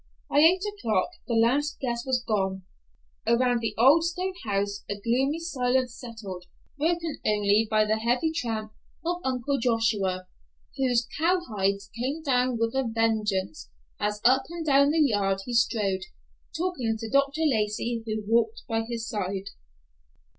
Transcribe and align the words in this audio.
By 0.31 0.39
eight 0.39 0.63
o'clock 0.65 1.09
the 1.27 1.35
last 1.35 1.77
guest 1.79 2.07
was 2.07 2.23
gone. 2.27 2.63
Around 3.27 3.59
the 3.59 3.75
old 3.77 4.03
stone 4.03 4.33
house 4.45 4.83
a 4.89 4.99
gloomy 4.99 5.37
silence 5.37 5.95
settled, 5.95 6.45
broken 6.79 7.19
only 7.23 7.67
by 7.69 7.85
the 7.85 7.99
heavy 7.99 8.31
tramp 8.31 8.73
of 9.05 9.21
Uncle 9.23 9.59
Joshua, 9.59 10.25
whose 10.75 11.07
cowhides 11.19 11.91
came 11.99 12.23
down 12.23 12.57
with 12.57 12.73
a 12.73 12.89
vengeance, 12.91 13.69
as 13.99 14.19
up 14.25 14.45
and 14.49 14.65
down 14.65 14.89
the 14.89 14.99
yard 15.07 15.41
he 15.45 15.53
strode, 15.53 16.01
talking 16.57 16.97
to 16.97 17.07
Dr. 17.07 17.41
Lacey, 17.45 18.01
who 18.03 18.23
walked 18.27 18.63
by 18.67 18.81
his 18.81 19.07
side. 19.07 19.49